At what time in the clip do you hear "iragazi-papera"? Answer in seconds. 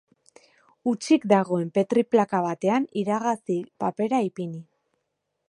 3.03-4.25